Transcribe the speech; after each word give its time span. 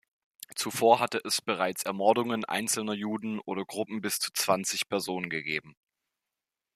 Zuvor 0.55 0.99
hatte 0.99 1.21
es 1.23 1.43
bereits 1.43 1.83
Ermordungen 1.83 2.43
einzelner 2.43 2.93
Juden 2.93 3.39
oder 3.39 3.63
Gruppen 3.65 4.01
bis 4.01 4.17
zu 4.17 4.33
zwanzig 4.33 4.89
Personen 4.89 5.29
gegeben. 5.29 5.75